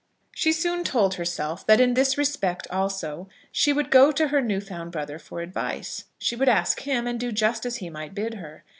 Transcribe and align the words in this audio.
She 0.33 0.51
soon 0.51 0.83
told 0.83 1.13
herself 1.13 1.63
that 1.67 1.79
in 1.79 1.93
this 1.93 2.17
respect 2.17 2.65
also 2.71 3.29
she 3.51 3.71
would 3.71 3.91
go 3.91 4.11
to 4.11 4.29
her 4.29 4.41
new 4.41 4.59
found 4.59 4.91
brother 4.91 5.19
for 5.19 5.41
advice. 5.41 6.05
She 6.17 6.35
would 6.35 6.49
ask 6.49 6.79
him, 6.79 7.05
and 7.05 7.19
do 7.19 7.31
just 7.31 7.67
as 7.67 7.75
he 7.75 7.89
might 7.91 8.15
bid 8.15 8.33
her. 8.33 8.63